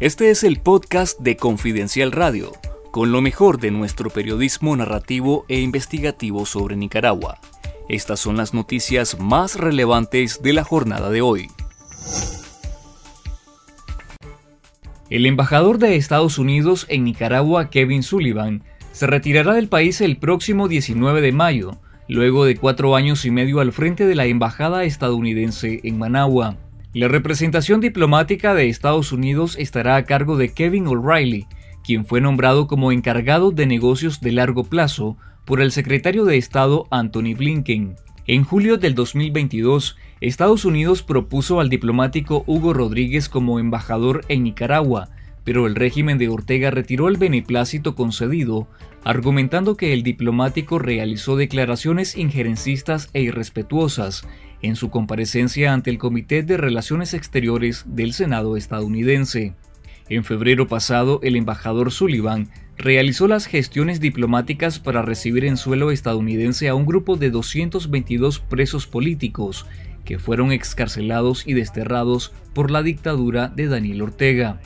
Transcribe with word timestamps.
Este 0.00 0.30
es 0.30 0.42
el 0.42 0.58
podcast 0.58 1.20
de 1.20 1.36
Confidencial 1.36 2.10
Radio, 2.10 2.50
con 2.90 3.12
lo 3.12 3.20
mejor 3.20 3.60
de 3.60 3.70
nuestro 3.70 4.10
periodismo 4.10 4.74
narrativo 4.74 5.44
e 5.48 5.60
investigativo 5.60 6.46
sobre 6.46 6.74
Nicaragua. 6.74 7.38
Estas 7.88 8.18
son 8.18 8.36
las 8.36 8.54
noticias 8.54 9.20
más 9.20 9.54
relevantes 9.54 10.42
de 10.42 10.52
la 10.52 10.64
jornada 10.64 11.10
de 11.10 11.20
hoy. 11.20 11.46
El 15.10 15.26
embajador 15.26 15.78
de 15.78 15.94
Estados 15.94 16.38
Unidos 16.38 16.86
en 16.88 17.04
Nicaragua, 17.04 17.70
Kevin 17.70 18.02
Sullivan, 18.02 18.64
se 18.90 19.06
retirará 19.06 19.54
del 19.54 19.68
país 19.68 20.00
el 20.00 20.16
próximo 20.16 20.66
19 20.66 21.20
de 21.20 21.30
mayo, 21.30 21.78
luego 22.08 22.44
de 22.44 22.56
cuatro 22.56 22.96
años 22.96 23.24
y 23.24 23.30
medio 23.30 23.60
al 23.60 23.70
frente 23.70 24.06
de 24.06 24.16
la 24.16 24.26
embajada 24.26 24.82
estadounidense 24.82 25.80
en 25.84 25.98
Managua. 25.98 26.56
La 26.94 27.08
representación 27.08 27.80
diplomática 27.80 28.54
de 28.54 28.68
Estados 28.68 29.10
Unidos 29.10 29.56
estará 29.58 29.96
a 29.96 30.04
cargo 30.04 30.36
de 30.36 30.54
Kevin 30.54 30.86
O'Reilly, 30.86 31.48
quien 31.82 32.06
fue 32.06 32.20
nombrado 32.20 32.68
como 32.68 32.92
encargado 32.92 33.50
de 33.50 33.66
negocios 33.66 34.20
de 34.20 34.30
largo 34.30 34.62
plazo 34.62 35.16
por 35.44 35.60
el 35.60 35.72
secretario 35.72 36.24
de 36.24 36.36
Estado 36.36 36.86
Anthony 36.92 37.34
Blinken. 37.36 37.96
En 38.28 38.44
julio 38.44 38.76
del 38.76 38.94
2022, 38.94 39.96
Estados 40.20 40.64
Unidos 40.64 41.02
propuso 41.02 41.58
al 41.58 41.68
diplomático 41.68 42.44
Hugo 42.46 42.72
Rodríguez 42.72 43.28
como 43.28 43.58
embajador 43.58 44.24
en 44.28 44.44
Nicaragua, 44.44 45.08
pero 45.42 45.66
el 45.66 45.74
régimen 45.74 46.16
de 46.16 46.28
Ortega 46.28 46.70
retiró 46.70 47.08
el 47.08 47.16
beneplácito 47.16 47.96
concedido, 47.96 48.68
argumentando 49.02 49.76
que 49.76 49.94
el 49.94 50.04
diplomático 50.04 50.78
realizó 50.78 51.34
declaraciones 51.34 52.16
injerencistas 52.16 53.10
e 53.14 53.22
irrespetuosas 53.22 54.24
en 54.64 54.76
su 54.76 54.88
comparecencia 54.88 55.74
ante 55.74 55.90
el 55.90 55.98
Comité 55.98 56.42
de 56.42 56.56
Relaciones 56.56 57.12
Exteriores 57.12 57.84
del 57.86 58.14
Senado 58.14 58.56
estadounidense. 58.56 59.52
En 60.08 60.24
febrero 60.24 60.68
pasado, 60.68 61.20
el 61.22 61.36
embajador 61.36 61.92
Sullivan 61.92 62.48
realizó 62.78 63.28
las 63.28 63.44
gestiones 63.44 64.00
diplomáticas 64.00 64.78
para 64.78 65.02
recibir 65.02 65.44
en 65.44 65.58
suelo 65.58 65.90
estadounidense 65.90 66.68
a 66.68 66.74
un 66.74 66.86
grupo 66.86 67.16
de 67.16 67.30
222 67.30 68.38
presos 68.40 68.86
políticos 68.86 69.66
que 70.06 70.18
fueron 70.18 70.50
excarcelados 70.50 71.46
y 71.46 71.52
desterrados 71.52 72.32
por 72.54 72.70
la 72.70 72.82
dictadura 72.82 73.48
de 73.48 73.68
Daniel 73.68 74.00
Ortega. 74.00 74.60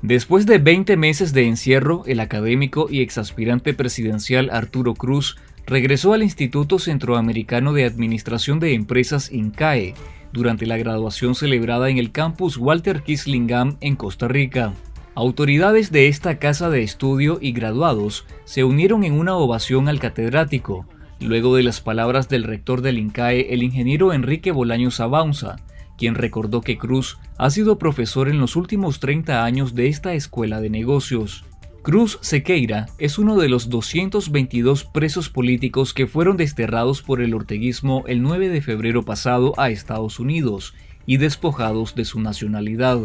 Después 0.00 0.44
de 0.46 0.58
20 0.58 0.96
meses 0.96 1.32
de 1.34 1.46
encierro, 1.48 2.02
el 2.06 2.20
académico 2.20 2.88
y 2.90 3.00
exaspirante 3.00 3.72
presidencial 3.74 4.50
Arturo 4.50 4.94
Cruz 4.94 5.36
regresó 5.66 6.12
al 6.12 6.22
Instituto 6.22 6.78
Centroamericano 6.78 7.72
de 7.72 7.84
Administración 7.84 8.60
de 8.60 8.74
Empresas 8.74 9.32
INCAE 9.32 9.94
durante 10.32 10.66
la 10.66 10.76
graduación 10.76 11.34
celebrada 11.34 11.88
en 11.88 11.98
el 11.98 12.10
campus 12.10 12.56
Walter 12.56 13.02
Kislingam 13.02 13.76
en 13.80 13.96
Costa 13.96 14.28
Rica. 14.28 14.74
Autoridades 15.14 15.92
de 15.92 16.08
esta 16.08 16.38
casa 16.38 16.70
de 16.70 16.82
estudio 16.82 17.38
y 17.40 17.52
graduados 17.52 18.26
se 18.44 18.64
unieron 18.64 19.04
en 19.04 19.12
una 19.12 19.36
ovación 19.36 19.88
al 19.88 20.00
catedrático, 20.00 20.86
luego 21.20 21.54
de 21.54 21.62
las 21.62 21.80
palabras 21.80 22.28
del 22.28 22.42
rector 22.42 22.82
del 22.82 22.98
INCAE, 22.98 23.54
el 23.54 23.62
ingeniero 23.62 24.12
Enrique 24.12 24.50
Bolaños 24.50 24.98
Abaunza, 24.98 25.56
quien 25.96 26.16
recordó 26.16 26.60
que 26.60 26.78
Cruz 26.78 27.18
ha 27.38 27.50
sido 27.50 27.78
profesor 27.78 28.28
en 28.28 28.38
los 28.38 28.56
últimos 28.56 28.98
30 28.98 29.44
años 29.44 29.74
de 29.76 29.86
esta 29.86 30.14
escuela 30.14 30.60
de 30.60 30.70
negocios. 30.70 31.44
Cruz 31.84 32.18
Sequeira 32.22 32.86
es 32.96 33.18
uno 33.18 33.36
de 33.36 33.50
los 33.50 33.68
222 33.68 34.84
presos 34.84 35.28
políticos 35.28 35.92
que 35.92 36.06
fueron 36.06 36.38
desterrados 36.38 37.02
por 37.02 37.20
el 37.20 37.34
orteguismo 37.34 38.04
el 38.06 38.22
9 38.22 38.48
de 38.48 38.62
febrero 38.62 39.02
pasado 39.02 39.52
a 39.58 39.68
Estados 39.68 40.18
Unidos 40.18 40.72
y 41.04 41.18
despojados 41.18 41.94
de 41.94 42.06
su 42.06 42.20
nacionalidad. 42.20 43.00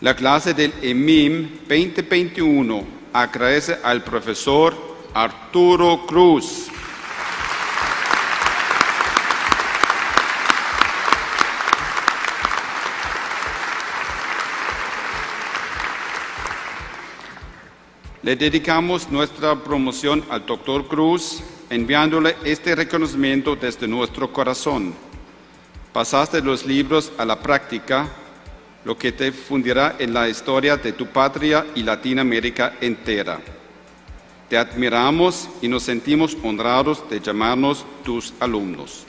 La 0.00 0.16
clase 0.16 0.52
del 0.52 0.72
EMIM 0.82 1.48
2021 1.68 2.82
agradece 3.12 3.76
al 3.84 4.02
profesor 4.02 4.74
Arturo 5.14 6.04
Cruz 6.04 6.71
Le 18.22 18.36
dedicamos 18.36 19.10
nuestra 19.10 19.56
promoción 19.56 20.24
al 20.30 20.46
Dr. 20.46 20.86
Cruz, 20.86 21.42
enviándole 21.68 22.36
este 22.44 22.76
reconocimiento 22.76 23.56
desde 23.56 23.88
nuestro 23.88 24.32
corazón. 24.32 24.94
Pasaste 25.92 26.40
los 26.40 26.64
libros 26.64 27.10
a 27.18 27.24
la 27.24 27.40
práctica, 27.40 28.08
lo 28.84 28.96
que 28.96 29.10
te 29.10 29.32
fundirá 29.32 29.96
en 29.98 30.14
la 30.14 30.28
historia 30.28 30.76
de 30.76 30.92
tu 30.92 31.06
patria 31.06 31.66
y 31.74 31.82
Latinoamérica 31.82 32.74
entera. 32.80 33.40
Te 34.48 34.56
admiramos 34.56 35.48
y 35.60 35.66
nos 35.66 35.82
sentimos 35.82 36.36
honrados 36.44 37.02
de 37.10 37.18
llamarnos 37.18 37.84
tus 38.04 38.34
alumnos. 38.38 39.04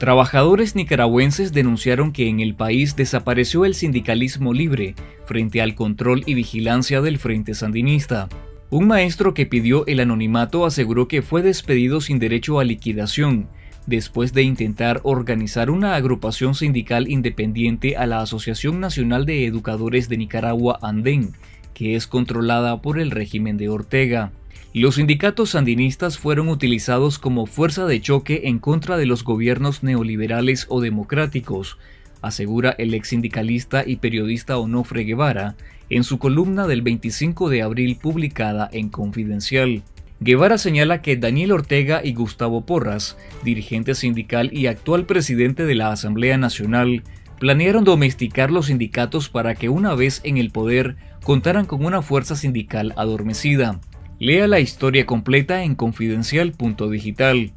Trabajadores 0.00 0.76
nicaragüenses 0.76 1.52
denunciaron 1.52 2.12
que 2.12 2.26
en 2.30 2.40
el 2.40 2.54
país 2.54 2.96
desapareció 2.96 3.66
el 3.66 3.74
sindicalismo 3.74 4.54
libre 4.54 4.94
frente 5.26 5.60
al 5.60 5.74
control 5.74 6.22
y 6.24 6.32
vigilancia 6.32 7.02
del 7.02 7.18
Frente 7.18 7.52
Sandinista. 7.52 8.30
Un 8.70 8.86
maestro 8.86 9.34
que 9.34 9.44
pidió 9.44 9.86
el 9.86 10.00
anonimato 10.00 10.64
aseguró 10.64 11.06
que 11.06 11.20
fue 11.20 11.42
despedido 11.42 12.00
sin 12.00 12.18
derecho 12.18 12.58
a 12.58 12.64
liquidación, 12.64 13.48
después 13.86 14.32
de 14.32 14.42
intentar 14.42 15.02
organizar 15.02 15.68
una 15.68 15.96
agrupación 15.96 16.54
sindical 16.54 17.10
independiente 17.10 17.98
a 17.98 18.06
la 18.06 18.22
Asociación 18.22 18.80
Nacional 18.80 19.26
de 19.26 19.44
Educadores 19.44 20.08
de 20.08 20.16
Nicaragua 20.16 20.78
Andén, 20.80 21.32
que 21.74 21.94
es 21.94 22.06
controlada 22.06 22.80
por 22.80 22.98
el 22.98 23.10
régimen 23.10 23.58
de 23.58 23.68
Ortega. 23.68 24.32
Los 24.72 24.94
sindicatos 24.94 25.50
sandinistas 25.50 26.16
fueron 26.16 26.48
utilizados 26.48 27.18
como 27.18 27.46
fuerza 27.46 27.86
de 27.86 28.00
choque 28.00 28.42
en 28.44 28.60
contra 28.60 28.96
de 28.98 29.04
los 29.04 29.24
gobiernos 29.24 29.82
neoliberales 29.82 30.66
o 30.68 30.80
democráticos, 30.80 31.76
asegura 32.22 32.76
el 32.78 32.94
ex 32.94 33.08
sindicalista 33.08 33.82
y 33.84 33.96
periodista 33.96 34.58
Onofre 34.58 35.02
Guevara 35.02 35.56
en 35.88 36.04
su 36.04 36.20
columna 36.20 36.68
del 36.68 36.82
25 36.82 37.48
de 37.48 37.62
abril 37.62 37.98
publicada 38.00 38.70
en 38.72 38.90
Confidencial. 38.90 39.82
Guevara 40.20 40.56
señala 40.56 41.02
que 41.02 41.16
Daniel 41.16 41.50
Ortega 41.50 42.02
y 42.04 42.14
Gustavo 42.14 42.64
Porras, 42.64 43.16
dirigente 43.42 43.96
sindical 43.96 44.50
y 44.52 44.68
actual 44.68 45.04
presidente 45.04 45.66
de 45.66 45.74
la 45.74 45.90
Asamblea 45.90 46.38
Nacional, 46.38 47.02
planearon 47.40 47.82
domesticar 47.82 48.52
los 48.52 48.66
sindicatos 48.66 49.30
para 49.30 49.56
que 49.56 49.68
una 49.68 49.96
vez 49.96 50.20
en 50.22 50.36
el 50.36 50.50
poder 50.50 50.94
contaran 51.24 51.66
con 51.66 51.84
una 51.84 52.02
fuerza 52.02 52.36
sindical 52.36 52.92
adormecida. 52.96 53.80
Lea 54.22 54.46
la 54.48 54.60
historia 54.60 55.06
completa 55.06 55.64
en 55.64 55.74
confidencial.digital. 55.74 57.52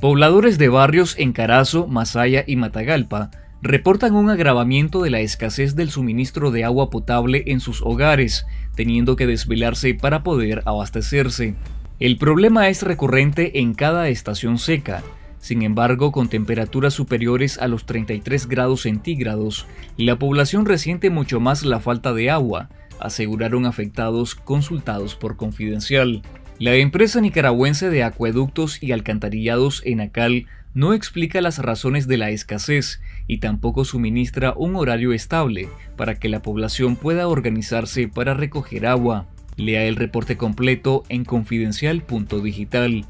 Pobladores 0.00 0.58
de 0.58 0.68
barrios 0.68 1.16
en 1.18 1.32
Carazo, 1.32 1.88
Masaya 1.88 2.44
y 2.46 2.54
Matagalpa 2.54 3.32
reportan 3.62 4.14
un 4.14 4.30
agravamiento 4.30 5.02
de 5.02 5.10
la 5.10 5.18
escasez 5.18 5.74
del 5.74 5.90
suministro 5.90 6.52
de 6.52 6.62
agua 6.62 6.88
potable 6.88 7.42
en 7.48 7.58
sus 7.58 7.82
hogares, 7.82 8.46
teniendo 8.76 9.16
que 9.16 9.26
desvelarse 9.26 9.92
para 9.94 10.22
poder 10.22 10.62
abastecerse. 10.66 11.56
El 11.98 12.16
problema 12.16 12.68
es 12.68 12.84
recurrente 12.84 13.58
en 13.58 13.74
cada 13.74 14.08
estación 14.08 14.58
seca. 14.58 15.02
Sin 15.40 15.62
embargo, 15.62 16.12
con 16.12 16.28
temperaturas 16.28 16.94
superiores 16.94 17.58
a 17.58 17.66
los 17.66 17.86
33 17.86 18.46
grados 18.46 18.82
centígrados, 18.82 19.66
la 19.96 20.16
población 20.16 20.64
resiente 20.64 21.10
mucho 21.10 21.40
más 21.40 21.64
la 21.64 21.80
falta 21.80 22.12
de 22.12 22.30
agua, 22.30 22.68
aseguraron 23.02 23.66
afectados 23.66 24.34
consultados 24.34 25.14
por 25.14 25.36
Confidencial. 25.36 26.22
La 26.58 26.74
empresa 26.76 27.20
nicaragüense 27.20 27.90
de 27.90 28.04
acueductos 28.04 28.82
y 28.82 28.92
alcantarillados 28.92 29.82
Enacal 29.84 30.46
no 30.74 30.94
explica 30.94 31.40
las 31.40 31.58
razones 31.58 32.08
de 32.08 32.16
la 32.16 32.30
escasez 32.30 33.00
y 33.26 33.38
tampoco 33.38 33.84
suministra 33.84 34.54
un 34.56 34.76
horario 34.76 35.12
estable 35.12 35.68
para 35.96 36.18
que 36.18 36.28
la 36.28 36.40
población 36.40 36.96
pueda 36.96 37.28
organizarse 37.28 38.08
para 38.08 38.34
recoger 38.34 38.86
agua. 38.86 39.26
Lea 39.56 39.84
el 39.84 39.96
reporte 39.96 40.36
completo 40.36 41.02
en 41.08 41.24
confidencial.digital. 41.24 43.04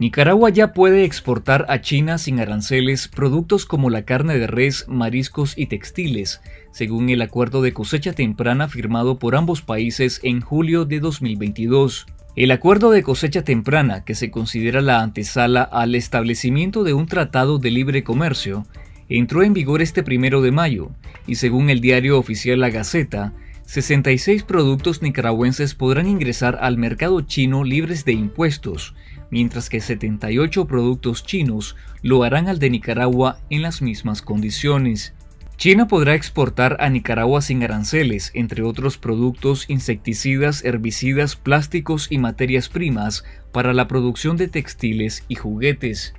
Nicaragua 0.00 0.50
ya 0.50 0.72
puede 0.74 1.02
exportar 1.04 1.66
a 1.68 1.80
China 1.80 2.18
sin 2.18 2.38
aranceles 2.38 3.08
productos 3.08 3.66
como 3.66 3.90
la 3.90 4.02
carne 4.02 4.38
de 4.38 4.46
res, 4.46 4.86
mariscos 4.86 5.58
y 5.58 5.66
textiles, 5.66 6.40
según 6.70 7.08
el 7.10 7.20
acuerdo 7.20 7.62
de 7.62 7.72
cosecha 7.72 8.12
temprana 8.12 8.68
firmado 8.68 9.18
por 9.18 9.34
ambos 9.34 9.60
países 9.60 10.20
en 10.22 10.40
julio 10.40 10.84
de 10.84 11.00
2022. 11.00 12.06
El 12.36 12.52
acuerdo 12.52 12.92
de 12.92 13.02
cosecha 13.02 13.42
temprana, 13.42 14.04
que 14.04 14.14
se 14.14 14.30
considera 14.30 14.80
la 14.82 15.02
antesala 15.02 15.62
al 15.62 15.96
establecimiento 15.96 16.84
de 16.84 16.94
un 16.94 17.06
tratado 17.06 17.58
de 17.58 17.72
libre 17.72 18.04
comercio, 18.04 18.64
entró 19.08 19.42
en 19.42 19.52
vigor 19.52 19.82
este 19.82 20.04
primero 20.04 20.42
de 20.42 20.52
mayo, 20.52 20.90
y 21.26 21.34
según 21.34 21.70
el 21.70 21.80
diario 21.80 22.20
oficial 22.20 22.60
La 22.60 22.70
Gaceta, 22.70 23.32
66 23.68 24.44
productos 24.44 25.02
nicaragüenses 25.02 25.74
podrán 25.74 26.08
ingresar 26.08 26.56
al 26.62 26.78
mercado 26.78 27.20
chino 27.20 27.64
libres 27.64 28.06
de 28.06 28.14
impuestos, 28.14 28.94
mientras 29.30 29.68
que 29.68 29.82
78 29.82 30.64
productos 30.64 31.22
chinos 31.22 31.76
lo 32.00 32.22
harán 32.22 32.48
al 32.48 32.60
de 32.60 32.70
Nicaragua 32.70 33.40
en 33.50 33.60
las 33.60 33.82
mismas 33.82 34.22
condiciones. 34.22 35.12
China 35.58 35.86
podrá 35.86 36.14
exportar 36.14 36.78
a 36.80 36.88
Nicaragua 36.88 37.42
sin 37.42 37.62
aranceles, 37.62 38.30
entre 38.32 38.62
otros 38.62 38.96
productos 38.96 39.66
insecticidas, 39.68 40.64
herbicidas, 40.64 41.36
plásticos 41.36 42.10
y 42.10 42.16
materias 42.16 42.70
primas 42.70 43.22
para 43.52 43.74
la 43.74 43.86
producción 43.86 44.38
de 44.38 44.48
textiles 44.48 45.24
y 45.28 45.34
juguetes. 45.34 46.14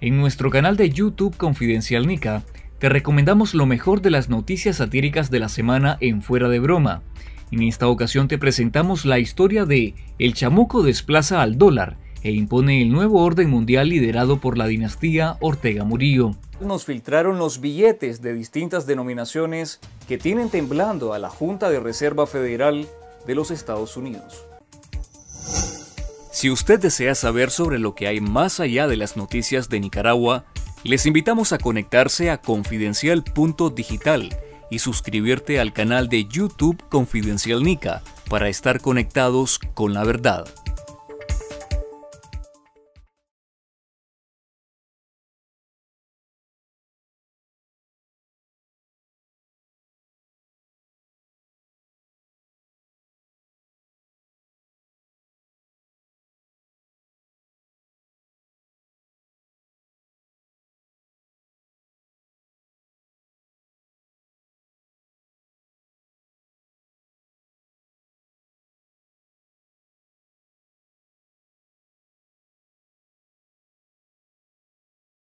En 0.00 0.16
nuestro 0.16 0.48
canal 0.48 0.78
de 0.78 0.88
YouTube 0.88 1.36
Confidencial 1.36 2.06
Nica, 2.06 2.44
te 2.80 2.88
recomendamos 2.88 3.54
lo 3.54 3.66
mejor 3.66 4.00
de 4.00 4.10
las 4.10 4.28
noticias 4.28 4.78
satíricas 4.78 5.30
de 5.30 5.38
la 5.38 5.48
semana 5.48 5.98
en 6.00 6.22
Fuera 6.22 6.48
de 6.48 6.58
Broma. 6.58 7.02
En 7.52 7.62
esta 7.62 7.86
ocasión 7.86 8.26
te 8.26 8.38
presentamos 8.38 9.04
la 9.04 9.18
historia 9.18 9.66
de 9.66 9.94
El 10.18 10.34
chamuco 10.34 10.82
desplaza 10.82 11.42
al 11.42 11.58
dólar 11.58 11.98
e 12.22 12.32
impone 12.32 12.82
el 12.82 12.90
nuevo 12.90 13.22
orden 13.22 13.50
mundial 13.50 13.90
liderado 13.90 14.40
por 14.40 14.58
la 14.58 14.66
dinastía 14.66 15.36
Ortega 15.40 15.84
Murillo 15.84 16.34
nos 16.60 16.84
filtraron 16.84 17.38
los 17.38 17.60
billetes 17.60 18.20
de 18.20 18.34
distintas 18.34 18.86
denominaciones 18.86 19.80
que 20.06 20.18
tienen 20.18 20.50
temblando 20.50 21.14
a 21.14 21.18
la 21.18 21.30
Junta 21.30 21.70
de 21.70 21.80
Reserva 21.80 22.26
Federal 22.26 22.86
de 23.26 23.34
los 23.34 23.50
Estados 23.50 23.96
Unidos. 23.96 24.44
Si 26.32 26.50
usted 26.50 26.78
desea 26.78 27.14
saber 27.14 27.50
sobre 27.50 27.78
lo 27.78 27.94
que 27.94 28.06
hay 28.06 28.20
más 28.20 28.60
allá 28.60 28.86
de 28.86 28.96
las 28.96 29.16
noticias 29.16 29.68
de 29.68 29.80
Nicaragua, 29.80 30.44
les 30.84 31.04
invitamos 31.06 31.52
a 31.52 31.58
conectarse 31.58 32.30
a 32.30 32.38
confidencial.digital 32.38 34.36
y 34.70 34.78
suscribirte 34.78 35.60
al 35.60 35.72
canal 35.72 36.08
de 36.08 36.24
YouTube 36.26 36.82
Confidencial 36.88 37.62
Nica 37.62 38.02
para 38.28 38.48
estar 38.48 38.80
conectados 38.80 39.58
con 39.74 39.92
la 39.92 40.04
verdad. 40.04 40.46